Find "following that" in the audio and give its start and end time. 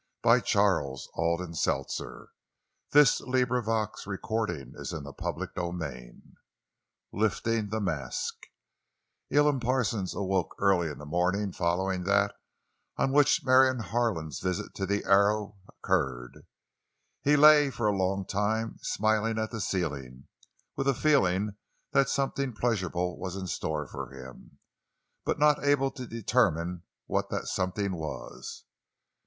11.51-12.33